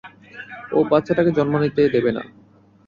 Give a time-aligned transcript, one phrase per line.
[0.71, 2.23] ও বাচ্চাটাকে জন্ম নিতে দেবে না!